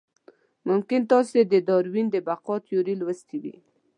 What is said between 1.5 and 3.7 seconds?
د داروېن د بقا تیوري لوستې وي.